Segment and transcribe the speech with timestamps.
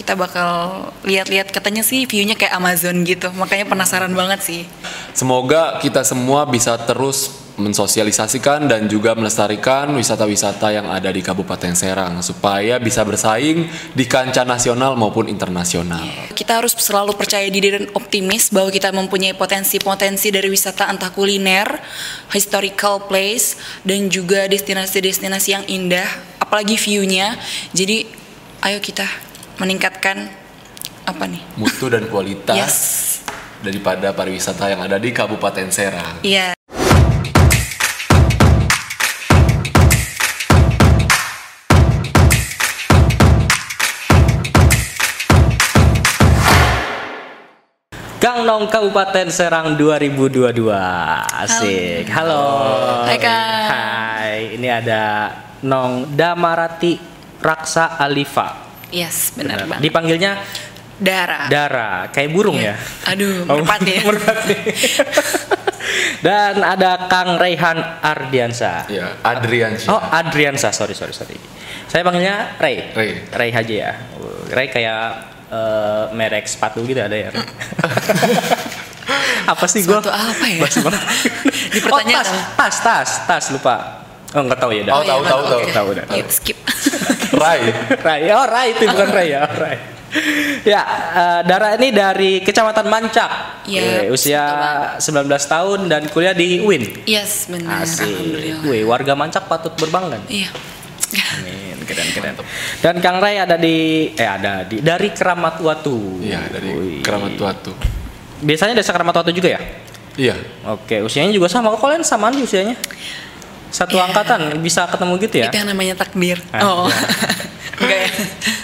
[0.00, 3.28] kita bakal lihat-lihat katanya sih view-nya kayak Amazon gitu.
[3.36, 4.62] Makanya penasaran banget sih.
[5.12, 12.24] Semoga kita semua bisa terus mensosialisasikan dan juga melestarikan wisata-wisata yang ada di Kabupaten Serang
[12.24, 16.32] supaya bisa bersaing di kancah nasional maupun internasional.
[16.32, 21.68] Kita harus selalu percaya diri dan optimis bahwa kita mempunyai potensi-potensi dari wisata entah kuliner,
[22.32, 26.08] historical place, dan juga destinasi-destinasi yang indah,
[26.40, 27.36] apalagi view-nya.
[27.76, 28.08] Jadi
[28.64, 29.29] ayo kita
[29.60, 30.32] meningkatkan
[31.04, 31.44] apa nih?
[31.60, 32.76] Mutu dan kualitas Yes.
[33.60, 36.24] daripada pariwisata yang ada di Kabupaten Serang.
[36.24, 36.56] Iya.
[48.20, 50.68] Gangnong Kabupaten Serang 2022
[51.24, 52.44] Asik Halo,
[53.08, 53.64] Hai, Kak.
[53.72, 55.04] Hai Ini ada
[55.64, 57.00] Nong Damarati
[57.40, 59.82] Raksa Alifa Yes, benar banget.
[59.86, 60.32] Dipanggilnya
[61.00, 61.48] Dara.
[61.48, 62.76] Dara Kayak burung ya
[63.08, 63.94] Aduh, Oh, merpati.
[64.08, 64.56] merpati.
[66.26, 71.40] Dan ada Kang Raihan Ardiansa Ya, Adrian Oh Adriansa sorry sorry sorry
[71.88, 73.10] Saya panggilnya Ray Ray.
[73.32, 73.92] Ray aja ya
[74.52, 75.02] Ray kayak
[75.48, 77.40] eh, merek sepatu gitu ada ya Ray?
[79.50, 80.62] Apa sih gua Suatu apa ya?
[80.62, 81.02] Basi banget.
[81.74, 82.22] Dipertanyakan.
[82.38, 84.06] Oh, tas, tas, tas, tas lupa.
[84.30, 84.94] Oh, enggak tahu ya, dah.
[84.94, 86.58] Oh, tahu, iya, tahu, tahu, tahu, skip.
[87.40, 87.60] Rai.
[88.04, 88.20] Rai.
[88.36, 89.76] Oh, Rai itu bukan Rai ya, oh, Rai.
[90.66, 90.82] Ya,
[91.14, 93.62] eh, Dara ini dari Kecamatan Mancak.
[93.70, 94.42] Iya, Wih, usia
[94.98, 97.06] 19 tahun dan kuliah di UIN.
[97.06, 97.86] yes, benar.
[97.86, 98.10] Asik.
[98.10, 98.66] Alhamdulillah.
[98.66, 100.18] Wih, warga Mancak patut berbangga.
[100.26, 100.50] Iya.
[101.10, 102.34] Amin, keren keren.
[102.82, 106.22] Dan Kang Rai ada di eh ada di dari Keramat Watu.
[106.22, 107.02] Iya, dari Wih.
[107.06, 107.72] Keramat Tuatu.
[108.42, 109.60] Biasanya desa Keramat Watu juga ya?
[110.18, 110.34] Iya.
[110.74, 111.70] Oke, usianya juga sama.
[111.70, 112.74] Kok kalian samaan sih usianya?
[113.70, 114.10] Satu Iya.
[114.10, 115.48] angkatan bisa ketemu gitu ya?
[115.48, 116.38] Itu yang namanya takdir.
[116.50, 116.86] Ah, oh.
[116.90, 117.06] iya.
[117.80, 118.10] Enggak ya.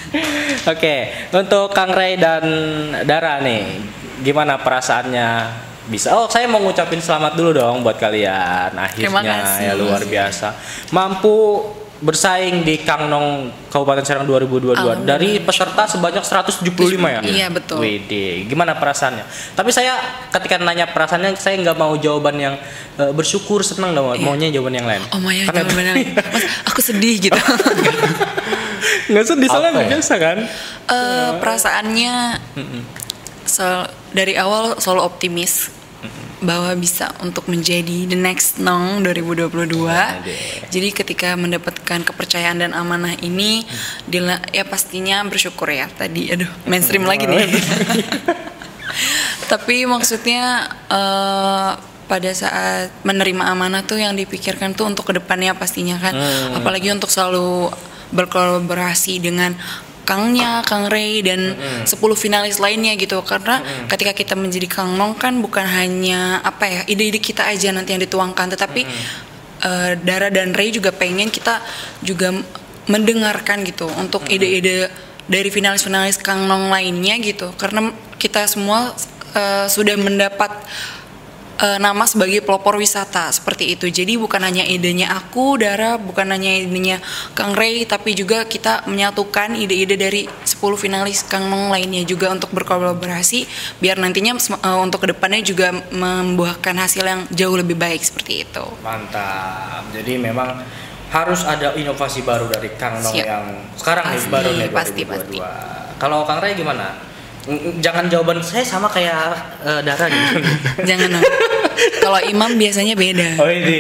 [0.77, 0.97] Oke,
[1.33, 2.45] untuk Kang Ray dan
[3.07, 3.81] Dara nih,
[4.21, 5.29] gimana perasaannya
[5.87, 6.13] bisa?
[6.13, 8.75] Oh, saya mau ngucapin selamat dulu dong buat kalian.
[8.75, 10.53] Akhirnya ya luar biasa.
[10.91, 11.63] Mampu
[11.97, 15.01] bersaing di Kangnong Kabupaten Serang 2022 Alhamdulillah.
[15.03, 16.69] dari peserta sebanyak 175
[17.09, 17.21] ya.
[17.23, 17.81] Iya, betul.
[17.81, 19.25] Widih, gimana perasaannya?
[19.53, 19.97] Tapi saya
[20.29, 22.55] ketika nanya perasaannya saya nggak mau jawaban yang
[22.97, 25.01] eh, bersyukur senang dong, maunya jawaban yang lain.
[25.09, 25.95] Oh Maya, Karena- jangan benar.
[26.29, 27.37] Mas, aku sedih gitu.
[29.07, 29.89] Nggak sedih soalnya Apa ya?
[29.89, 30.39] biasa kan?
[30.87, 32.15] Eh, perasaannya
[33.45, 35.71] sel- dari awal selalu optimis
[36.45, 39.49] bahwa bisa untuk menjadi the next Nong 2022.
[40.69, 43.65] Jadi ketika mendapatkan kepercayaan dan amanah ini,
[44.05, 45.89] dila- ya pastinya bersyukur ya.
[45.89, 47.49] Tadi, aduh, mainstream lagi nih.
[49.53, 51.71] Tapi maksudnya eh,
[52.07, 56.15] pada saat menerima amanah tuh yang dipikirkan tuh untuk ke depannya pastinya kan,
[56.55, 57.67] apalagi untuk selalu
[58.15, 59.59] berkolaborasi dengan
[60.07, 63.19] Kangnya, Kang Ray dan 10 finalis lainnya gitu.
[63.27, 67.93] Karena ketika kita menjadi Kang Nong kan bukan hanya apa ya ide-ide kita aja nanti
[67.93, 68.55] yang dituangkan.
[68.55, 68.81] Tetapi
[69.67, 71.59] eh, Dara dan Ray juga pengen kita
[72.07, 72.31] juga
[72.87, 74.87] mendengarkan gitu untuk ide-ide
[75.27, 77.51] dari finalis-finalis Kang Nong lainnya gitu.
[77.59, 78.95] Karena kita semua
[79.35, 80.55] eh, sudah mendapat
[81.61, 83.89] eh, nama sebagai pelopor wisata seperti itu.
[83.89, 87.01] Jadi bukan hanya idenya aku, Dara, bukan hanya idenya
[87.33, 92.53] Kang Ray, tapi juga kita menyatukan ide-ide dari 10 finalis Kang Nong lainnya juga untuk
[92.53, 93.49] berkolaborasi
[93.81, 98.65] biar nantinya eh, untuk ke depannya juga membuahkan hasil yang jauh lebih baik seperti itu.
[98.85, 99.89] Mantap.
[99.93, 100.61] Jadi memang
[101.07, 103.27] harus ada inovasi baru dari Kang Nong Siap.
[103.27, 103.45] yang
[103.79, 106.03] sekarang nih Pasti, baru nih pasti, 2022.
[106.03, 107.16] Kalau Kang Ray gimana?
[107.79, 109.15] Jangan jawaban saya sama kayak
[109.63, 110.35] eh, Dara gitu.
[110.89, 111.25] Jangan dong.
[112.03, 113.39] Kalau Imam biasanya beda.
[113.39, 113.79] oh ini.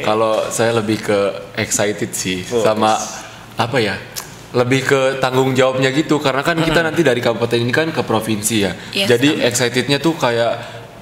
[0.00, 1.18] Kalau saya lebih ke
[1.56, 2.62] excited sih Oh.
[2.62, 2.94] sama
[3.56, 3.98] apa ya?
[4.54, 8.56] Lebih ke tanggung jawabnya gitu karena kan kita nanti dari kabupaten ini kan ke provinsi
[8.56, 8.72] ya.
[8.94, 10.52] Yes, Jadi excitednya tuh kayak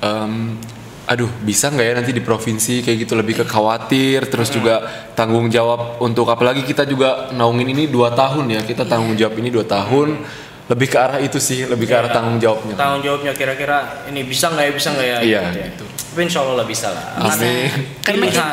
[0.01, 0.57] em,
[1.05, 4.81] aduh bisa nggak ya nanti di provinsi kayak gitu lebih ke khawatir terus juga
[5.13, 9.53] tanggung jawab untuk apalagi kita juga naungin ini dua tahun ya kita tanggung jawab ini
[9.53, 10.25] dua tahun
[10.65, 12.73] lebih ke arah itu sih lebih ke arah tanggung jawabnya.
[12.73, 15.19] Tanggung jawabnya kira-kira ini bisa nggak ya bisa nggak ya?
[15.21, 15.65] Iya, ya.
[15.69, 15.85] gitu.
[15.85, 17.05] Tapi insya Allah lah bisa lah.
[17.21, 17.69] Amin.
[18.01, 18.47] Karena kita.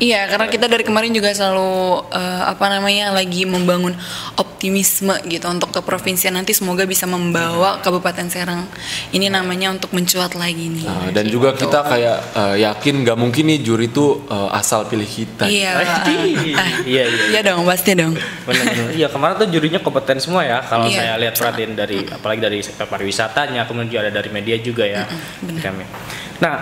[0.00, 3.92] Iya, karena kita dari kemarin juga selalu eh, apa namanya lagi membangun
[4.34, 8.64] optimisme gitu untuk ke provinsi nanti semoga bisa membawa Kabupaten Serang
[9.12, 10.84] ini namanya untuk mencuat lagi nih.
[10.88, 15.06] Nah, dan juga kita kayak eh, yakin nggak mungkin nih juri tuh eh, asal pilih
[15.06, 15.44] kita.
[15.46, 16.14] Iya, Pasti.
[16.56, 17.24] ah, Iya, iya.
[17.36, 18.16] iya dong, pasti dong.
[18.96, 20.58] Iya kemarin tuh jurinya kompeten semua ya.
[20.64, 20.96] Kalau Iya.
[20.96, 25.04] saya lihat perhatiin dari apalagi dari sektor pariwisatanya, kemudian juga ada dari media juga ya.
[25.44, 25.84] Kami.
[26.40, 26.54] Nah,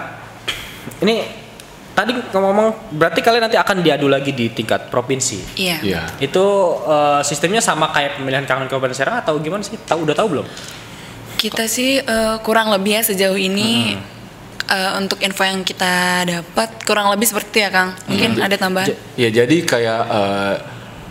[1.03, 1.48] ini
[1.99, 5.59] tadi ngomong berarti kalian nanti akan diadu lagi di tingkat provinsi.
[5.59, 5.83] Iya.
[5.83, 6.03] Iya.
[6.23, 6.47] Itu
[6.87, 9.75] eh, sistemnya sama kayak pemilihan kangen Kabupaten Serang atau gimana sih?
[9.75, 10.47] Tahu udah tahu belum?
[11.35, 13.99] Kita sih eh, kurang lebih ya sejauh ini
[14.71, 17.91] eh, untuk info yang kita dapat kurang lebih seperti ya Kang.
[18.07, 18.95] Mungkin ada tambahan.
[19.19, 20.55] Ya jadi kayak eh,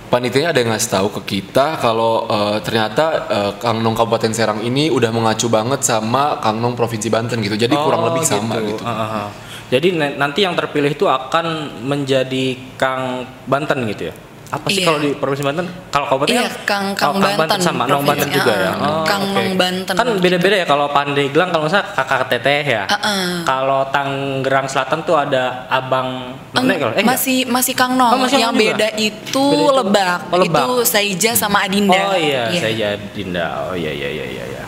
[0.08, 4.64] panitianya ada yang ngasih tahu ke kita kalau eh, ternyata eh, Kang Nong Kabupaten Serang
[4.64, 7.60] ini udah mengacu banget sama Kang Nong Provinsi Banten gitu.
[7.60, 8.88] Jadi kurang Oh, lebih sama gitu.
[8.88, 9.47] Ah, ah, ah.
[9.68, 11.46] Jadi na- nanti yang terpilih itu akan
[11.84, 14.16] menjadi Kang Banten gitu ya?
[14.48, 14.88] Apa sih Iya.
[14.88, 15.68] kalau di Provinsi Banten?
[15.92, 16.56] Kalau Kabupaten Iya, kan?
[16.64, 18.72] Kang- Kang oh, Banten, sama Nong Banten juga ya.
[18.72, 19.36] Ah, Kang oke.
[19.36, 19.92] Nong Banten.
[19.92, 22.88] Kan beda-beda ya kalau Pandeglang kalau misalnya kakak teteh ya.
[22.88, 23.28] Ah, ah.
[23.44, 27.12] Kalau Tangerang Selatan tuh ada abang nenek kalau eh enggak?
[27.12, 28.08] masih masih Kang Nong.
[28.08, 30.20] Oh, masih yang beda itu Beda itu- Lebak.
[30.26, 30.64] oh, Lebak.
[30.64, 32.00] Itu Saija sama Adinda.
[32.06, 33.68] Oh iya, saya jadi Dinda.
[33.68, 34.44] Oh iya iya iya iya.
[34.48, 34.64] iya.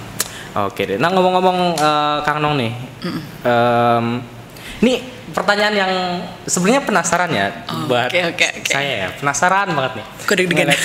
[0.60, 0.98] Oke deh.
[1.00, 2.75] Nah ngomong-ngomong eh, Kang Nong nih,
[3.48, 4.06] Em,
[4.80, 4.94] ini
[5.30, 5.94] pertanyaan yang
[6.44, 8.70] sebenarnya penasaran ya Oh, buat oke, oke, oke.
[8.70, 9.10] saya ya.
[9.14, 10.06] Penasaran banget nih.
[10.24, 10.68] Kok deg-degan?
[10.68, 10.84] Ngeliat-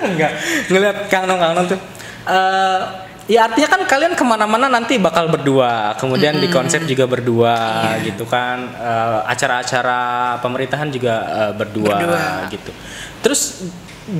[0.10, 0.32] Enggak,
[0.68, 1.80] ngeliat Kang Nong Kang Nong tuh.
[2.22, 2.80] Eh,
[3.26, 7.56] ya artinya kan kalian ke mana-mana nanti bakal berdua, kemudian di konsep juga berdua,
[7.96, 8.04] Iya.
[8.06, 8.68] gitu kan.
[8.70, 10.00] Eh, acara-acara
[10.38, 12.24] pemerintahan juga eh, berdua, Berdua.
[12.48, 12.72] gitu.
[13.20, 13.64] Terus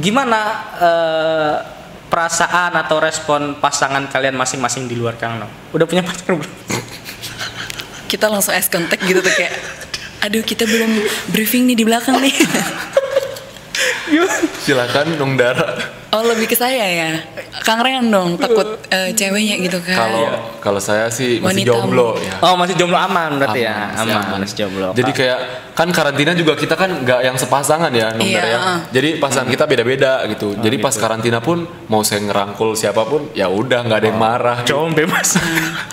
[0.00, 0.40] gimana
[0.76, 1.54] eh,
[2.08, 5.52] perasaan atau respon pasangan kalian masing-masing di luar Kang Nong?
[5.70, 6.48] Udah punya pacar belum?
[8.10, 9.54] Kita langsung eye contact gitu tuh kayak
[10.26, 10.90] aduh kita belum
[11.30, 12.34] briefing nih di belakang nih.
[14.66, 15.99] Silakan Nong Dara.
[16.10, 17.08] Oh lebih ke saya ya.
[17.60, 19.96] Kang Ren dong takut eh, ceweknya gitu kan.
[19.96, 20.22] Kalau
[20.58, 22.34] kalau saya sih masih Wanita jomblo ya.
[22.40, 24.88] Oh masih jomblo aman berarti ya masih aman, masih jomblo.
[24.92, 25.38] Jadi kayak
[25.72, 28.58] kan karantina juga kita kan nggak yang sepasangan ya, Nung Iya, ya.
[28.58, 28.78] uh.
[28.90, 30.52] Jadi pasangan kita beda-beda gitu.
[30.54, 34.56] Jadi pas karantina pun mau saya ngerangkul siapa pun ya udah nggak ada yang marah.
[34.60, 34.76] gitu.
[34.76, 35.28] cowok bebas.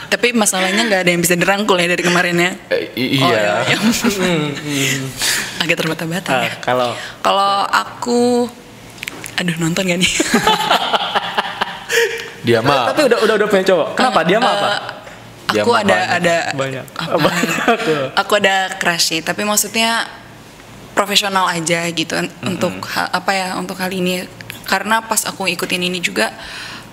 [0.07, 2.51] Tapi masalahnya nggak ada yang bisa dirangkul ya dari kemarin ya.
[2.69, 3.63] Eh, i- Oh, iya.
[3.63, 3.77] iya.
[5.57, 6.53] Agak terbata-bata Ah, ya.
[6.59, 8.19] Kalau Kalau aku
[9.37, 10.13] aduh nonton gak nih?
[12.43, 13.87] Dia mah tapi udah udah udah punya cowok.
[13.93, 14.69] Kenapa dia mah apa?
[15.47, 16.17] Dia aku ada banyak.
[16.17, 16.85] ada Banyak.
[16.95, 17.17] apa?
[17.27, 18.07] Banyak.
[18.15, 20.07] aku ada crush sih, tapi maksudnya
[20.91, 24.23] profesional aja gitu untuk ha- apa ya untuk hal ini
[24.63, 26.31] karena pas aku ikutin ini juga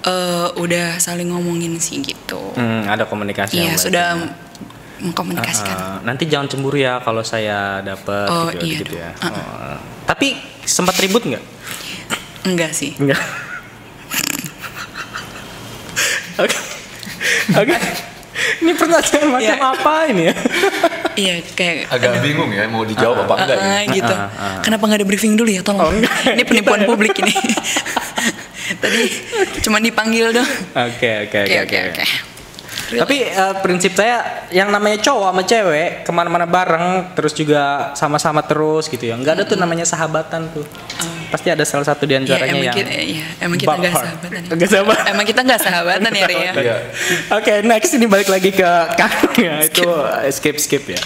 [0.03, 2.51] eh, udah saling ngomongin sih gitu.
[2.53, 4.07] Hmm, ada komunikasi Iya sudah
[5.01, 5.77] mengkomunikasikan.
[5.77, 9.11] Ah, nanti jangan cemburu ya kalau saya dapet Oh, gitu, iya gitu ya.
[9.15, 9.31] dong.
[9.31, 9.79] Oh.
[10.05, 11.43] Tapi sempat ribut nggak?
[12.45, 12.93] Enggak sih.
[12.97, 13.21] Enggak.
[16.37, 16.57] Oke.
[17.55, 17.77] Oke.
[18.61, 19.57] Ini pertanyaan macam Iya.
[19.61, 20.35] apa ini ya?
[21.15, 24.15] Iya kayak agak bingung ya mau dijawab apa enggak Ah, ah, gitu.
[24.15, 24.59] Ah, ah.
[24.61, 25.87] Kenapa nggak ada briefing dulu ya tolong?
[25.87, 26.11] Oh, enggak.
[26.35, 27.31] ini penipuan publik ini.
[28.83, 29.03] Tadi
[29.63, 30.49] cuma dipanggil dong.
[30.75, 32.05] Oke oke Oke oke oke.
[32.95, 38.43] Tapi eh, prinsip saya yang namanya cowok sama cewek ke mana-mana bareng terus juga sama-sama
[38.43, 39.15] terus gitu ya.
[39.15, 40.67] Nggak ada tuh namanya sahabatan tuh.
[41.29, 44.31] Pasti ada salah satu di Ya, antaranya emang yang kita, ya, emang kita nggak sahabatan.
[44.31, 44.55] ya.
[44.55, 45.05] Nggak sahabatan.
[45.09, 46.53] Emang kita nggak sahabatan ya, Ria.
[46.55, 46.77] Iya.
[47.33, 49.55] Oke, next ini balik lagi ke Kang ya.
[49.63, 49.89] Itu
[50.31, 51.01] skip skip ya.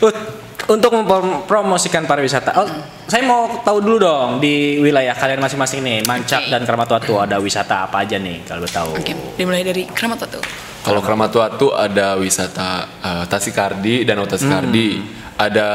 [0.00, 0.38] Ut-
[0.70, 2.68] Untuk mempromosikan pariwisata, oh,
[3.10, 6.50] saya mau tahu dulu dong di wilayah kalian masing-masing nih, Mancak Oke.
[6.52, 8.94] dan Keramat Watu ada wisata apa aja nih kalau tahu?
[8.94, 10.38] Oke, dimulai dari Keramat Watu.
[10.86, 15.02] Kalau Keramat Watu ada wisata eh, Tasikardi, Danau Tasikardi,
[15.34, 15.68] ada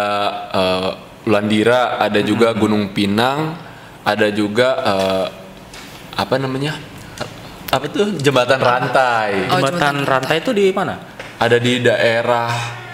[0.55, 0.89] eh,
[1.25, 3.57] Ulandira, ada juga Gunung Pinang,
[4.06, 5.25] ada juga eh,
[6.16, 6.77] apa namanya?
[7.74, 9.49] Apa tuh jembatan rantai?
[9.49, 10.95] Oh, Jembatan jembatan rantai itu di mana?
[11.42, 12.84] Ada di daerah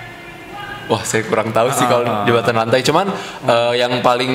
[0.90, 2.82] Wah, saya kurang tahu sih kalau jembatan rantai.
[2.82, 3.08] Cuman
[3.46, 4.34] eh, yang paling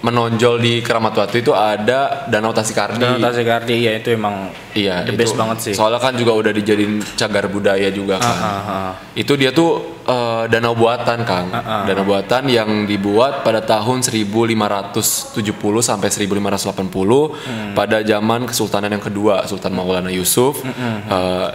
[0.00, 2.98] menonjol di Keramat Watu itu ada Danau Tasikardi.
[2.98, 5.72] Danau Tasikardi ya itu emang Iya, the itu best banget sih.
[5.76, 8.32] Soalnya kan juga udah dijadiin cagar budaya juga kan.
[8.32, 8.92] Ah, ah.
[9.12, 11.52] Itu dia tuh eh, danau buatan, Kang.
[11.52, 11.82] Ah, ah.
[11.84, 15.36] Danau buatan yang dibuat pada tahun 1570
[15.80, 17.76] sampai 1580 Hmm.
[17.76, 20.64] pada zaman Kesultanan yang kedua, Sultan Maulana Yusuf.
[20.64, 21.48] Hmm, Eh,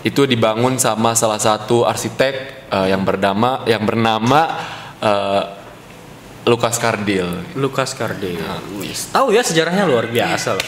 [0.00, 2.34] itu dibangun sama salah satu arsitek
[2.66, 4.40] eh, yang bernama yang bernama
[4.98, 5.42] eh,
[6.42, 7.52] Lukas Kardil.
[7.54, 8.40] Lukas Kardil.
[8.76, 9.12] Wis.
[9.12, 10.66] Tahu ya sejarahnya luar biasa loh.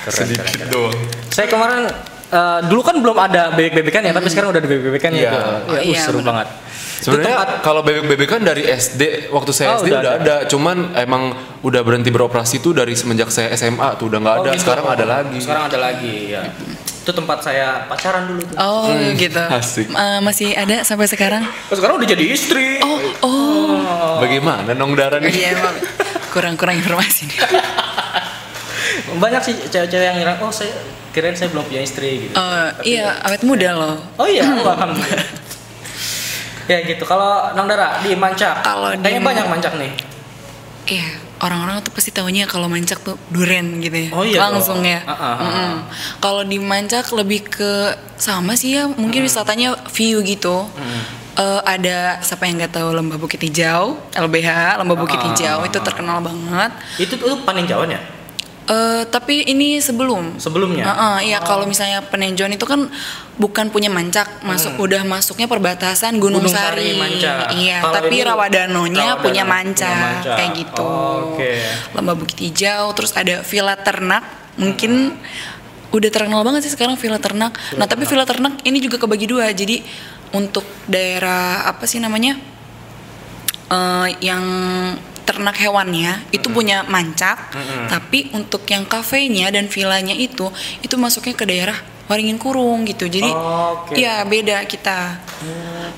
[0.00, 0.68] Keren, keren, keren.
[0.68, 0.96] doang.
[1.28, 1.84] Saya kemarin
[2.30, 5.20] eh, dulu kan belum ada bebek-bebekan ya, tapi sekarang udah ada bebek-bebekan Iya.
[5.22, 5.30] ya.
[5.30, 6.28] Oh, Ya, uh, iya, seru bener.
[6.32, 6.48] banget.
[6.94, 10.36] Sebenarnya kalau bebek-bebek kan dari SD waktu saya Oh, SD udah udah, ada.
[10.48, 14.48] cuman emang udah berhenti beroperasi tuh dari semenjak saya SMA tuh udah nggak ada.
[14.48, 14.62] Oh, gitu.
[14.64, 15.36] Sekarang ada lagi.
[15.36, 16.42] Sekarang ada lagi ya.
[17.04, 18.56] Itu tempat saya pacaran dulu tuh.
[18.56, 19.36] Oh, gitu.
[19.36, 19.92] asik.
[19.92, 21.44] Eh, masih ada sampai sekarang?
[21.68, 22.80] Oh, sekarang udah jadi istri.
[22.80, 24.24] Oh, oh.
[24.24, 25.28] Bagaimana nong darah nih?
[25.28, 25.76] Iya, emang
[26.32, 27.38] kurang-kurang informasi nih.
[29.20, 30.72] Banyak sih cewek-cewek yang ngira, oh saya
[31.12, 32.34] kirain saya belum punya istri gitu.
[32.40, 34.00] Oh, iya, awet muda loh.
[34.16, 35.44] Oh iya, oh, alhamdulillah.
[36.64, 37.04] Ya gitu.
[37.04, 38.64] Kalau Nang Dara di Mancak.
[38.64, 39.92] Kalau di- kayaknya banyak Mancak nih.
[40.88, 41.08] Iya,
[41.44, 44.08] orang-orang tuh pasti tahunya kalau mancak tuh duren gitu ya.
[44.16, 44.88] Oh iya, Langsung oh.
[44.88, 45.04] ya.
[45.04, 45.72] Ah, ah, Mm-mm.
[46.24, 50.64] Kalau di mancak lebih ke sama sih ya, mungkin wisatanya view gitu.
[51.34, 55.78] Eh, ada siapa yang nggak tahu Lembah Bukit Hijau, LBH Lembah Bukit Ah, Hijau itu
[55.82, 56.70] terkenal banget.
[56.94, 58.00] Itu tuh paninjauan ya?
[58.64, 60.40] Eh, tapi ini sebelum.
[60.40, 60.88] Sebelumnya?
[60.88, 62.88] Heeh, iya kalau misalnya Penenjon itu kan
[63.36, 66.48] bukan punya mancak, masuk udah masuknya perbatasan Gunung, Hmm.
[66.48, 66.96] Gunung Sari, Sari.
[66.96, 67.36] Mancak.
[67.52, 70.36] Iya, Kalau tapi Rawadanonya Rawadano punya punya mancak, mancak.
[70.40, 70.80] kayak gitu.
[70.82, 71.50] Oh, oke.
[71.92, 74.24] Lembah Bukit Hijau, terus ada Villa Ternak,
[74.56, 75.12] mungkin
[75.90, 77.52] udah terkenal banget sih sekarang Villa Ternak.
[77.76, 79.52] nah, tapi Villa Ternak ini juga kebagi dua.
[79.52, 79.84] Jadi
[80.32, 82.40] untuk daerah apa sih namanya?
[83.66, 84.44] eh, yang
[85.24, 87.50] ternak hewannya itu punya mancak,
[87.88, 90.52] tapi untuk yang kafenya dan villanya itu
[90.84, 93.08] itu masuknya ke daerah Waringin Kurung gitu.
[93.08, 93.96] Jadi Oke.
[93.96, 95.16] ya beda kita.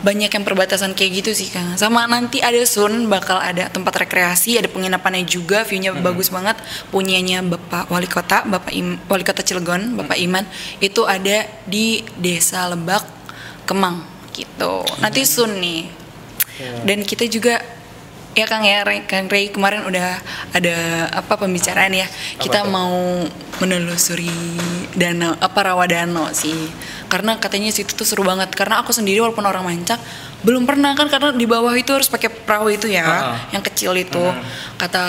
[0.06, 1.74] Banyak yang perbatasan kayak gitu sih Kang.
[1.74, 6.54] Sama nanti ada Sun bakal ada tempat rekreasi, ada penginapannya juga, view-nya bagus banget.
[6.94, 10.46] Punyanya Bapak Wali Kota, Bapak Im- Wali Kota Cilegon, Bapak Iman.
[10.78, 13.02] Itu ada di Desa Lebak,
[13.66, 14.86] Kemang gitu.
[15.02, 15.90] Nanti Sun nih.
[16.86, 17.60] Dan kita juga
[18.36, 20.20] ya Kang ya Ray- Kang Ray kemarin udah
[20.52, 20.76] ada
[21.10, 22.04] apa pembicaraan ya.
[22.36, 22.68] Kita tuh?
[22.68, 23.24] mau
[23.56, 24.28] menelusuri
[24.92, 26.68] danau apa rawadano sih.
[27.08, 28.52] Karena katanya situ tuh seru banget.
[28.52, 29.96] Karena aku sendiri walaupun orang mancak
[30.44, 33.40] belum pernah kan karena di bawah itu harus pakai perahu itu ya Ah.
[33.50, 34.20] yang kecil itu.
[34.76, 35.04] Kata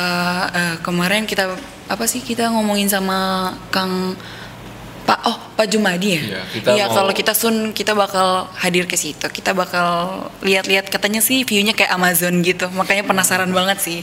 [0.50, 1.52] eh, kemarin kita
[1.88, 4.16] apa sih kita ngomongin sama Kang
[5.08, 8.94] Pak oh Pak Jumadi ya Iya, iya mau- kalau kita sun kita bakal hadir ke
[8.94, 9.88] situ kita bakal
[10.42, 14.00] lihat-lihat katanya sih viewnya kayak Amazon gitu makanya penasaran banget sih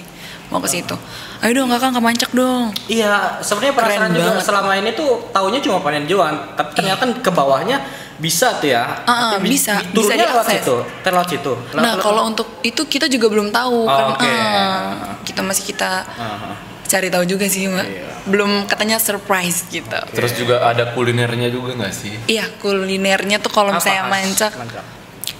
[0.46, 0.96] mau ke situ
[1.40, 4.44] ayo dong kakak ke mancak dong Iya, sebenarnya penasaran Keren juga banget.
[4.44, 7.80] selama ini tuh taunya cuma paninjauan, tapi ternyata ke bawahnya
[8.14, 9.02] bisa tuh ya.
[9.02, 10.62] Tapi bi- bisa, bisa lewat diakses.
[10.62, 11.52] situ, terlewat situ.
[11.74, 14.24] nah kalau untuk itu kita juga belum tahu Oh, kan oke.
[14.24, 14.88] ah,
[15.20, 16.56] kita masih kita Ah, ah.
[16.84, 17.84] Cari tahu juga sih mbak.
[17.84, 18.02] Iya.
[18.24, 19.98] belum katanya surprise gitu.
[20.10, 22.14] Terus juga ada kulinernya juga nggak sih?
[22.26, 24.52] iya kulinernya tuh kalau misalnya mancak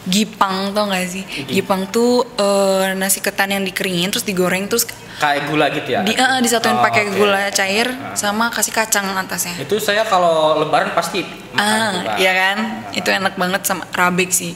[0.05, 1.25] gipang tau gak sih?
[1.47, 4.85] Gipang tuh eh, nasi ketan yang dikeringin terus digoreng terus
[5.15, 6.03] Kayak gula gitu ya.
[6.03, 7.17] di eh, disatuin Oh, pakai oke.
[7.17, 9.57] gula cair sama kasih kacang atasnya.
[9.57, 11.23] Itu saya kalau lebaran pasti
[11.55, 12.13] makan ah juga.
[12.19, 12.57] iya kan?
[12.93, 14.53] Itu enak banget sama rabek sih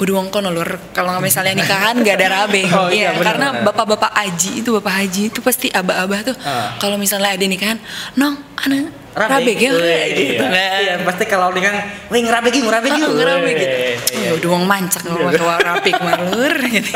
[0.00, 3.64] udah wongkon lur kalau nggak misalnya nikahan nggak ada rabe Oh, iya, benar, karena benar.
[3.68, 6.72] bapak-bapak haji itu bapak haji itu pasti abah-abah tuh Ah.
[6.80, 7.76] kalau misalnya ada nikahan
[8.16, 10.38] nong anak Rabe, rabe ya Wih, gitu iya.
[10.38, 11.76] kan Iya, pasti kalau dia kan,
[12.08, 13.10] wih ngerabe gitu, ngerabe Ah, gitu.
[13.10, 13.76] ngerabe gitu.
[14.14, 14.22] Iya.
[14.22, 16.94] ya udah wong mancak kalau bawa rapi malur gitu.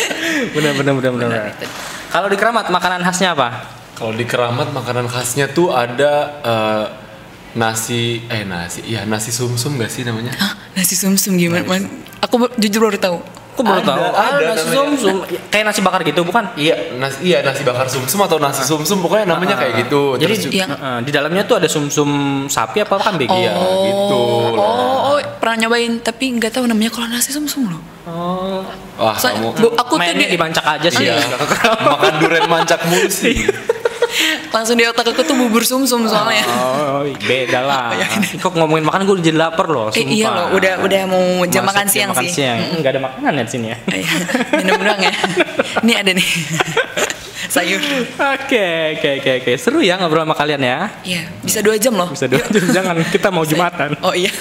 [0.54, 1.28] Bener, bener, bener, bener.
[1.28, 1.68] bener.
[2.06, 3.48] Kalau di Keramat makanan khasnya apa?
[3.92, 6.84] Kalau di Keramat makanan khasnya tuh ada eh,
[7.56, 10.30] nasi eh nasi iya nasi sumsum gak sih namanya?
[10.32, 11.64] Hah, nasi sumsum gimana?
[11.64, 11.88] Man?
[12.20, 13.18] Aku jujur baru tahu.
[13.50, 14.04] Aku baru Ada, tahu.
[14.04, 14.76] ada Ah, nasi namanya.
[14.76, 15.16] sumsum.
[15.48, 16.44] Kayak nasi bakar gitu, bukan?
[16.54, 20.14] Iya nasi iya nasi bakar sumsum atau nasi sumsum pokoknya namanya kayak gitu.
[20.14, 22.08] Jadi Terus juga- yang- eh, di dalamnya tuh ada sumsum
[22.46, 23.24] sapi apa kambing?
[23.26, 24.20] Iya, gitu
[24.52, 24.60] loh.
[24.60, 27.80] Oh, oh, pernah nyobain tapi nggak tahu namanya kalau nasi sumsum loh.
[28.06, 28.60] Oh.
[28.96, 31.04] wah So- kamu aku tuh Mainnya di, dibancak aja sih.
[31.04, 31.84] iya Keramat.
[31.90, 33.34] makan durian mancak mulu sih.
[34.48, 36.44] langsung di otak aku tuh bubur sumsum soalnya.
[36.46, 37.92] Oh, beda lah.
[38.42, 40.32] Kok ngomongin makan gue jadi lapar loh, Eh, iya sumpah.
[40.32, 42.32] loh, udah udah mau jam Masuk makan siang makan sih.
[42.34, 42.58] siang.
[42.72, 43.78] Enggak ada makanan ya di sini ya.
[43.86, 44.10] Iya,
[44.56, 45.12] Minum doang ya.
[45.84, 46.28] Ini ada nih.
[47.46, 47.80] Sayur.
[48.16, 49.50] Oke, oke, oke, oke.
[49.54, 50.78] Seru ya ngobrol sama kalian ya.
[51.02, 52.10] Iya, bisa dua jam loh.
[52.10, 52.42] Bisa dua
[52.72, 53.94] jangan kita mau jumatan.
[54.00, 54.32] Oh iya.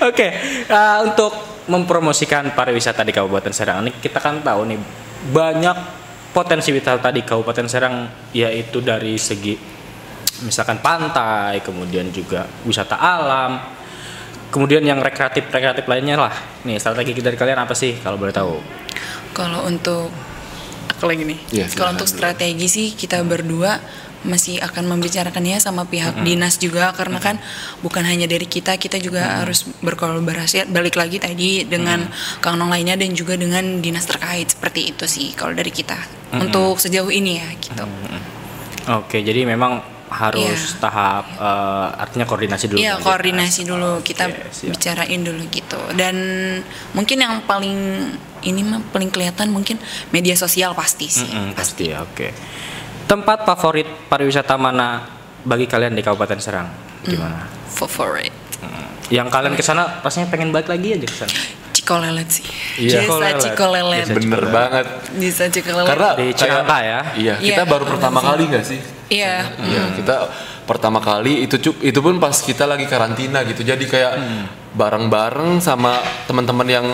[0.00, 0.28] Oke,
[0.62, 1.32] eh, untuk
[1.66, 4.78] mempromosikan pariwisata di Kabupaten Serang ini kita kan tahu nih
[5.26, 5.76] banyak
[6.36, 7.96] potensi wisata di Kabupaten Serang
[8.36, 9.56] yaitu dari segi
[10.44, 13.56] misalkan pantai, kemudian juga wisata alam,
[14.52, 16.34] kemudian yang rekreatif rekreatif lainnya lah.
[16.68, 18.60] Nih strategi dari kalian apa sih kalau boleh tahu?
[19.32, 20.12] Kalau untuk
[20.92, 21.38] aku lagi nih.
[21.56, 23.80] Iya, Kalau untuk strategi sih kita berdua
[24.26, 27.38] masih akan membicarakannya sama pihak dinas juga karena kan
[27.80, 32.10] bukan hanya dari kita kita juga harus berkolaborasi balik lagi tadi dengan
[32.42, 35.96] Kang Nong lainnya dan juga dengan dinas terkait seperti itu sih kalau dari kita
[36.34, 37.84] untuk sejauh ini ya gitu.
[38.86, 40.78] Oke, jadi memang harus Iya.
[40.78, 42.78] tahap eh, artinya koordinasi dulu.
[42.78, 43.70] Iya dengan koordinasi dinas.
[43.74, 44.72] dulu kita siap.
[44.78, 46.14] bicarain dulu gitu dan
[46.94, 47.78] mungkin yang paling
[48.42, 52.30] ini mah paling kelihatan mungkin media sosial pasti sih Mm-mm, pasti ya, oke.
[53.06, 55.06] Tempat favorit pariwisata mana
[55.46, 56.68] bagi kalian di Kabupaten Serang?
[57.06, 57.46] Gimana?
[57.70, 58.34] favorit
[59.06, 61.30] Yang kalian ke sana pastinya pengen balik lagi aja ke sana.
[61.70, 62.42] Cikolelet sih
[62.82, 63.06] Iya.
[63.06, 64.06] desa Cikolelet.
[64.10, 64.50] Bener Cikolelet.
[64.50, 64.86] banget.
[65.14, 67.00] desa Cikolelet Karena Di Cilangka ya?
[67.14, 68.80] Iya, kita Iya, baru pertama kali nggak sih?
[69.06, 70.16] iya Iya, kita
[70.66, 73.62] pertama kali itu cuk itu pun pas kita lagi karantina gitu.
[73.62, 74.18] Jadi kayak
[74.74, 75.94] bareng-bareng sama
[76.26, 76.86] teman-teman yang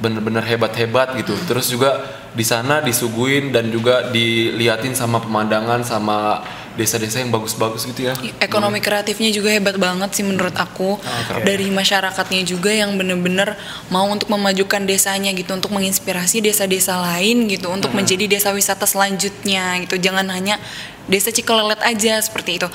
[0.00, 1.36] bener-bener hebat-hebat gitu.
[1.44, 2.00] Terus juga
[2.32, 6.40] di sana disuguin dan juga diliatin sama pemandangan sama
[6.72, 8.16] desa-desa yang bagus-bagus gitu ya.
[8.40, 10.96] ekonomi kreatifnya juga hebat banget sih menurut aku.
[11.44, 13.60] Dari masyarakatnya juga yang bener-bener
[13.92, 19.84] mau untuk memajukan desanya gitu untuk menginspirasi desa-desa lain gitu untuk menjadi desa wisata selanjutnya
[19.84, 20.00] gitu.
[20.00, 20.56] Jangan hanya
[21.04, 22.68] desa Cikelelet aja seperti itu.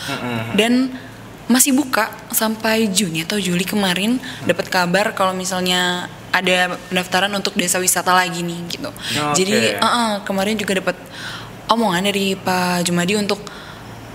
[0.53, 0.93] Dan
[1.47, 7.81] masih buka sampai Juni atau Juli kemarin dapat kabar kalau misalnya ada pendaftaran untuk desa
[7.81, 8.89] wisata lagi nih gitu.
[9.33, 9.81] Jadi Oke.
[9.81, 10.97] uh-uh, kemarin juga dapat
[11.67, 13.41] omongan dari Pak Jumadi untuk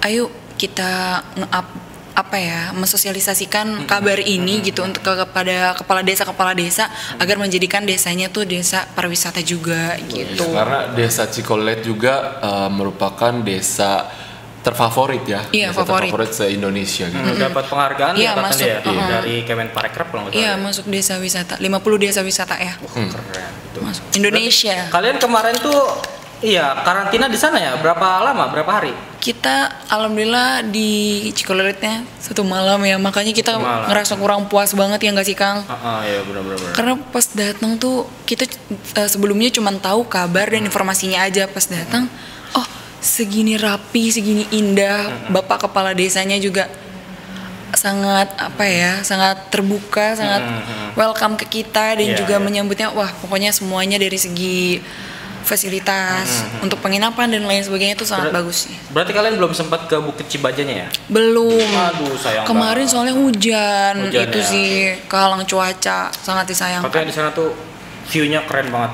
[0.07, 1.69] ayo kita nge-up
[2.13, 7.89] apa ya mensosialisasikan kabar ini gitu untuk ke- kepada kepala desa kepala desa agar menjadikan
[7.89, 10.45] desanya tuh desa pariwisata juga gitu.
[10.53, 14.13] Karena desa Cikolet juga eh, merupakan desa
[14.63, 15.41] terfavorit ya.
[15.51, 16.09] Iya, favorit.
[16.09, 17.19] terfavorit se-Indonesia gitu.
[17.19, 19.09] Hmm, dapat penghargaan Iya, ya katanya masuk, ya uh-uh.
[19.11, 20.41] dari Kemenparekraf kalau nggak salah.
[20.41, 20.57] Iya ya.
[20.57, 23.11] masuk desa wisata 50 desa wisata ya Keren
[23.75, 23.83] tuh.
[23.83, 24.77] masuk Indonesia.
[24.89, 25.81] Kalian kemarin tuh
[26.41, 27.75] iya karantina di sana ya?
[27.77, 28.47] Berapa lama?
[28.49, 28.95] Berapa hari?
[29.19, 30.91] Kita alhamdulillah di
[31.31, 33.87] Cikoleletnya satu malam ya makanya kita malam.
[33.87, 35.63] ngerasa kurang puas banget ya nggak sih Kang?
[35.67, 36.71] Ah, iya benar-benar.
[36.71, 38.47] Karena pas datang tuh kita
[38.95, 42.07] eh, sebelumnya cuma tahu kabar dan informasinya aja pas datang.
[42.07, 42.32] Oh
[43.03, 45.29] segini rapi, segini indah.
[45.29, 46.71] Bapak kepala desanya juga
[47.73, 50.43] sangat apa ya, sangat terbuka, sangat
[50.95, 52.43] welcome ke kita dan Iya, juga iya.
[52.43, 52.89] menyambutnya.
[52.93, 54.79] Wah pokoknya semuanya dari segi
[55.43, 58.75] fasilitas untuk penginapan dan lain sebagainya itu sangat Ber- bagus sih.
[58.89, 60.89] Berarti kalian belum sempat ke Bukit Cibajanya ya?
[61.11, 61.59] Belum.
[61.59, 62.93] Aduh, sayang Kemarin banget.
[62.95, 64.47] soalnya hujan, Hujan itu ya.
[64.47, 64.69] sih
[65.05, 66.87] kehalang cuaca, sangat disayangkan.
[66.87, 67.51] Katanya di sana tuh
[68.07, 68.93] view-nya keren banget.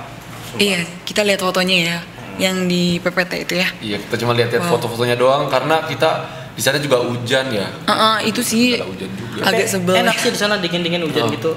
[0.49, 0.59] Sumpah.
[0.59, 1.99] Iya, kita lihat fotonya ya,
[2.39, 3.69] yang di PPT itu ya.
[3.79, 4.71] Iya, kita cuma lihat-lihat Wow.
[4.73, 7.67] foto-fotonya doang karena kita di sana juga hujan ya.
[7.85, 9.41] Heeh, itu sih Ada hujan juga.
[9.45, 9.95] agak Eh, sebel.
[9.97, 11.29] Enak sih di sana dingin-dingin hujan Oh.
[11.29, 11.53] gitu.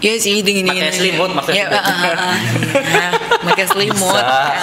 [0.00, 0.82] Iya sih dingin dingin.
[0.82, 1.62] Pakai selimut maksudnya.
[1.62, 2.36] Iya, heeh, heeh.
[2.82, 3.10] Iya,
[3.44, 4.18] pakai selimut.
[4.18, 4.54] Bisa.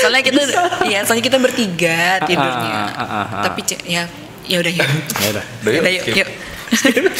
[0.00, 0.40] Soalnya kita,
[0.84, 2.88] iya, soalnya kita bertiga tidurnya.
[2.88, 3.42] ah, ah, ah.
[3.44, 4.08] Tapi ce- ya,
[4.42, 4.84] ya udah ya.
[5.16, 5.44] Ya udah.
[5.60, 6.28] Udah yuk, Udah, yuk.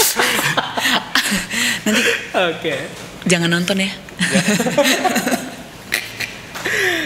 [1.80, 2.00] Nanti
[2.32, 2.74] Oke.
[3.24, 3.90] jangan nonton ya.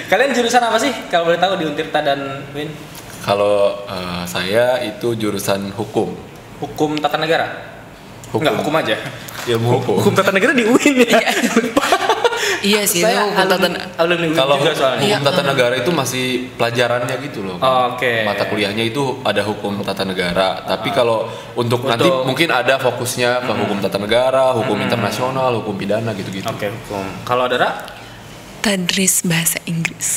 [0.05, 0.93] Kalian jurusan apa sih?
[1.09, 2.69] Kalau boleh tahu di Untirta dan Win?
[3.25, 6.12] Kalau eh, saya itu jurusan hukum.
[6.61, 7.49] Hukum tata negara?
[8.29, 8.45] Hukum.
[8.45, 8.97] Enggak, hukum aja.
[9.45, 10.12] Ilmu hukum.
[10.12, 11.21] tata negara di UIN ya.
[12.64, 15.05] Iya sih, itu Saya hukum tata alumni, alumni UIN Kalau juga hukum soalnya.
[15.09, 15.17] Iya.
[15.25, 17.57] tata negara itu masih pelajarannya gitu loh.
[17.95, 18.29] Oke.
[18.29, 20.61] Mata kuliahnya itu ada hukum tata negara.
[20.64, 25.75] Tapi kalau untuk, Untuk- nanti mungkin ada fokusnya ke hukum tata negara, hukum internasional, hukum
[25.81, 26.45] pidana gitu-gitu.
[26.45, 27.05] Oke, hukum.
[27.25, 27.71] Kalau Dara,
[28.64, 30.09] Tadris bahasa Inggris.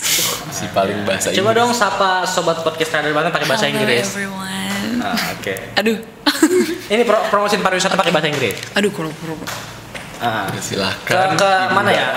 [0.47, 1.59] Si paling bahasa coba Inggris.
[1.59, 4.07] dong sapa sobat podcast radar banget pakai bahasa Hello Inggris.
[4.07, 5.03] everyone.
[5.03, 5.53] Ah, Oke.
[5.75, 5.97] Aduh.
[6.95, 8.55] Ini pro promosi pariwisata pakai bahasa Inggris.
[8.71, 9.35] Aduh, kalau kalau-
[10.17, 10.47] Ah.
[10.47, 11.35] Ya, Ke, Silahkan.
[11.35, 12.07] ke mana ya?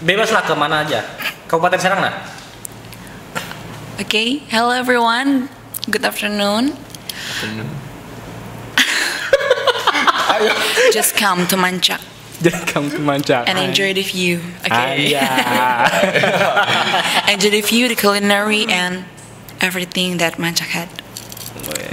[0.00, 1.02] Bebas lah ke mana aja.
[1.44, 2.14] Kabupaten Serang nah?
[3.98, 5.50] Okay, hello everyone.
[5.84, 6.78] Good afternoon.
[10.32, 10.52] Ayo.
[10.96, 11.98] Just come to Mancak
[12.42, 13.42] Jangan kamu ke Mancak.
[13.46, 14.42] and enjoy the view.
[14.66, 15.14] Okay.
[17.30, 19.06] Enjoy the view, the culinary, and
[19.62, 20.90] everything that Mancak had.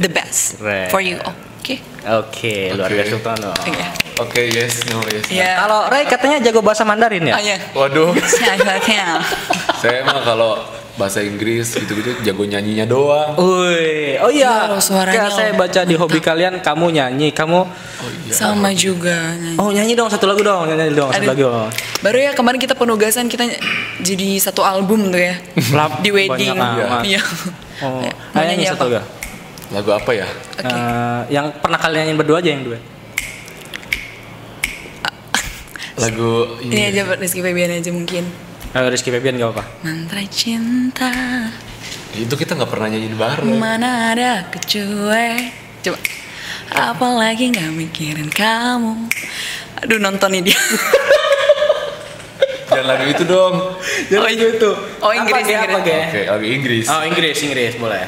[0.02, 0.90] The best Keren.
[0.90, 1.22] for you.
[1.62, 1.84] Okay.
[2.08, 2.96] Oke, luar Oke.
[2.98, 3.52] biasa Sultano.
[3.54, 3.76] Oke.
[4.20, 5.30] Oke, yes, no, yes.
[5.30, 5.60] Ya.
[5.62, 7.36] Kalau Ray katanya jago bahasa Mandarin ya?
[7.38, 7.58] Oh ya.
[7.76, 8.58] Waduh, Saya
[9.80, 10.60] saya emang kalau
[11.00, 13.40] bahasa Inggris gitu-gitu jago nyanyinya doang.
[13.40, 14.68] Wih, oh iya.
[14.68, 18.34] Iya loh, suaranya Kayak saya baca di hobi kalian, kamu nyanyi, kamu Oh iya.
[18.36, 19.32] sama juga.
[19.56, 21.32] Oh nyanyi dong satu lagu dong, nyanyi dong satu Aduh.
[21.32, 21.44] lagu.
[21.48, 21.70] dong.
[22.00, 23.48] Baru ya kemarin kita penugasan kita
[24.00, 25.40] jadi satu album tuh ya.
[25.72, 26.52] Lap- Di wedding.
[26.54, 27.08] amat.
[27.08, 27.24] Iya.
[27.80, 29.00] Oh, mau nyanyi nyanyi satu apa?
[29.00, 29.08] lagu.
[29.72, 30.28] Lagu apa ya?
[30.28, 30.68] Oke.
[30.68, 32.80] Eh, yang pernah kalian nyanyiin berdua aja yang dua.
[36.00, 36.32] Lagu
[36.64, 38.49] Ini aja Rizky Febian aja mungkin.
[38.70, 39.64] Eh, Rizky Febian gak apa?
[39.82, 41.10] Mantra cinta
[42.14, 43.58] Itu kita nggak pernah nyanyiin bareng.
[43.58, 45.50] Mana ada kecuali
[45.82, 45.98] Coba
[46.70, 49.10] Apalagi gak mikirin kamu
[49.82, 50.60] Aduh nonton ini dia
[52.70, 53.74] Dan lagu itu dong.
[53.82, 54.70] Oh itu
[55.02, 55.74] Oh Inggris Apa, Inggris?
[55.82, 56.86] Oke, lagu Inggris.
[56.86, 58.06] Oh Inggris, Inggris boleh.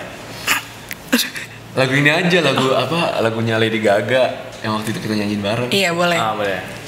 [1.74, 3.18] Lagu ini aja lagu apa?
[3.26, 5.70] Lagunya Lady Gaga yang waktu itu kita nyanyiin bareng.
[5.74, 6.81] Iya boleh Ah boleh.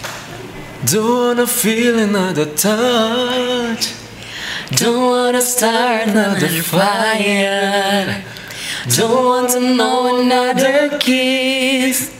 [0.86, 3.94] Don't wanna feel another touch.
[4.76, 8.24] Don't wanna start another fire
[8.96, 12.12] Don't want to know another kiss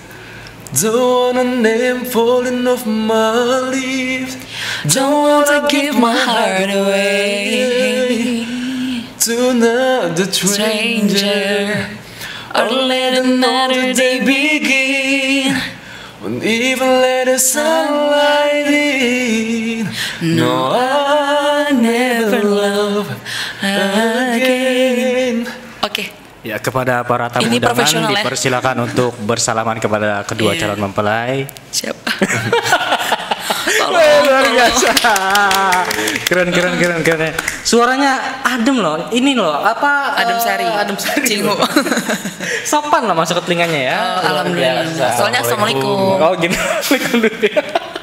[0.80, 4.36] Don't wanna name falling off my lips.
[4.94, 8.46] Don't want to give my heart away
[9.22, 11.18] To another stranger.
[11.18, 11.90] Stranger
[12.54, 15.60] Or let another day begin
[16.22, 18.43] Won't even let the sunlight
[20.24, 23.12] No, I never love
[23.60, 25.44] again.
[25.84, 25.92] Oke.
[25.92, 26.08] Okay.
[26.48, 28.24] Ya kepada para tamu Ini undangan ya.
[28.24, 28.84] dipersilakan ya?
[28.88, 30.64] untuk bersalaman kepada kedua yeah.
[30.64, 31.44] calon mempelai.
[31.76, 31.96] Siap.
[33.84, 34.92] Luar biasa.
[36.24, 37.36] Keren keren keren keren.
[37.68, 39.12] Suaranya adem loh.
[39.12, 40.16] Ini loh apa?
[40.24, 40.64] Adem Sari.
[40.64, 41.28] Eh, adem Sari.
[41.28, 41.52] Cingu.
[42.72, 43.98] Sopan lah masuk ke telinganya ya.
[44.00, 44.88] Oh, alhamdulillah.
[45.20, 46.16] Soalnya assalamualaikum.
[46.16, 46.56] Oh gini
[46.88, 48.03] Waalaikumsalam.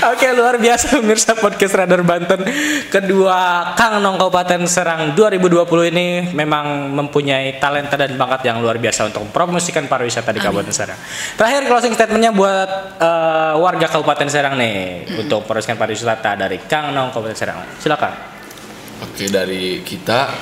[0.00, 2.40] Oke luar biasa pemirsa podcast Radar Banten.
[2.88, 5.60] Kedua Kang Nong Kabupaten Serang 2020
[5.92, 10.96] ini memang mempunyai talenta dan bakat yang luar biasa Untuk mempromosikan pariwisata di Kabupaten Serang.
[11.36, 17.12] Terakhir closing statementnya buat eh, warga Kabupaten Serang nih Untuk mempromosikan pariwisata dari Kang Nong
[17.12, 17.60] Kabupaten Serang.
[17.76, 18.12] Silakan.
[19.04, 20.32] Oke dari kita,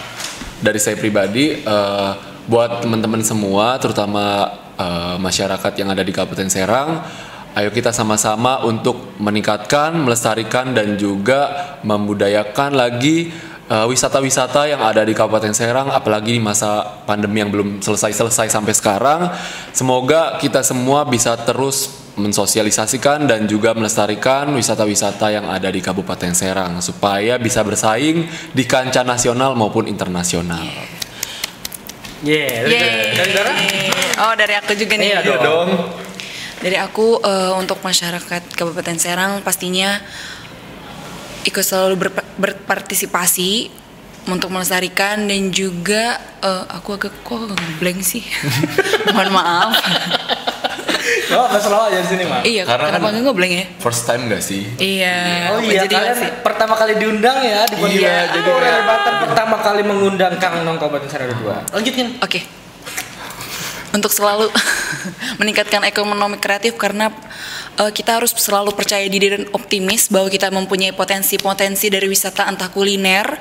[0.62, 2.10] dari saya pribadi, eh,
[2.46, 7.02] buat teman-teman semua, terutama eh, masyarakat yang ada di Kabupaten Serang,
[7.58, 13.34] ayo kita sama-sama untuk meningkatkan, melestarikan dan juga membudayakan lagi
[13.66, 18.74] eh, wisata-wisata yang ada di Kabupaten Serang, apalagi di masa pandemi yang belum selesai-selesai sampai
[18.78, 19.20] sekarang.
[19.74, 26.78] Semoga kita semua bisa terus mensosialisasikan dan juga melestarikan wisata-wisata yang ada di Kabupaten Serang
[26.78, 30.62] supaya bisa bersaing di kancah nasional maupun internasional.
[32.26, 33.14] Yeah, Yeay.
[33.14, 33.52] dari Dara?
[34.26, 35.22] Oh dari aku juga nih.
[35.22, 35.70] Iya dong.
[36.58, 40.02] Dari aku eh, untuk masyarakat Kabupaten Serang pastinya
[41.46, 43.70] ikut selalu berpa- berpartisipasi
[44.28, 47.46] untuk melestarikan dan juga eh, aku agak kok
[47.78, 48.26] blank sih.
[49.14, 49.70] Mohon maaf.
[51.28, 52.40] Oh, nggak selalu aja di sini mah.
[52.42, 53.64] iya, Karena kan- nggak ngeblank ya?
[53.78, 54.64] First time gak sih?
[54.80, 55.52] Iya.
[55.52, 58.00] Oh iya, jadi kalian masih- pertama kali diundang ya di podcast.
[58.00, 61.76] Iya, jadi oh, Banten pertama kali mengundang Kang Nong Kabupaten Serang 2.
[61.76, 62.16] Lanjutin.
[62.18, 62.40] Oke.
[63.92, 64.48] Untuk selalu
[65.40, 67.12] meningkatkan ekonomi kreatif karena
[67.78, 72.70] eh, kita harus selalu percaya diri dan optimis bahwa kita mempunyai potensi-potensi dari wisata entah
[72.72, 73.38] kuliner,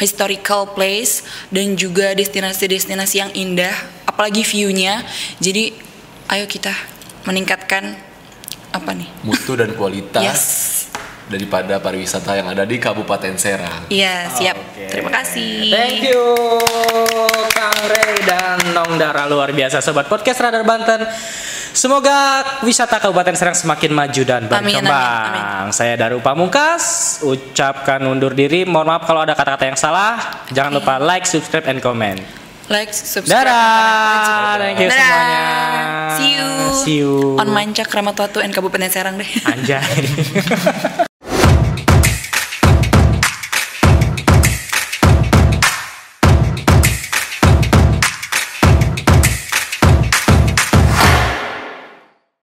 [0.00, 3.74] historical place dan juga destinasi-destinasi yang indah,
[4.08, 5.04] apalagi view-nya.
[5.38, 5.72] Jadi
[6.32, 6.72] ayo kita
[7.26, 7.94] meningkatkan
[8.74, 9.08] apa nih?
[9.24, 10.44] Mutu dan kualitas Yes.
[11.26, 13.90] Daripada pariwisata yang ada di Kabupaten Serang.
[13.90, 14.56] Iya, siap.
[14.56, 14.86] Oke.
[14.86, 15.68] Terima kasih.
[15.68, 16.22] Thank you
[17.50, 21.02] Kang Ray dan Nong Dara luar biasa sobat podcast Radar Banten.
[21.72, 25.68] Semoga wisata Kabupaten Serang semakin maju dan Amin, berkembang.
[25.68, 28.64] amin, Saya Daru Pamungkas, ucapkan undur diri.
[28.64, 30.16] Mohon maaf kalau ada kata-kata yang salah.
[30.48, 32.22] Jangan lupa like, subscribe, and comment.
[32.66, 33.44] Like, subscribe.
[33.44, 34.98] Dadah, thank you Dadah.
[34.98, 35.44] semuanya.
[36.16, 36.48] See you.
[36.72, 37.12] See you.
[37.36, 39.28] On Mancak Ramatwatu and Kabupaten Serang deh.
[39.44, 41.04] Anjay.